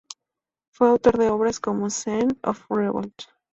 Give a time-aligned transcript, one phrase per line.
[0.71, 3.13] Fue autor de obras como "Seeds of Revolt.